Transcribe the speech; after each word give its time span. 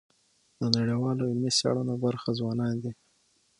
د 0.59 0.61
نړیوالو 0.77 1.27
علمي 1.29 1.51
څېړنو 1.59 1.95
برخه 2.05 2.29
ځوانان 2.39 2.75
دي. 2.83 2.91